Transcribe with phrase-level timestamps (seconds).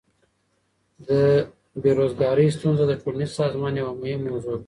[1.07, 1.09] د
[1.81, 4.59] بیروزګاری ستونزه د ټولنیز سازمان یوه مهمه موضوع ده.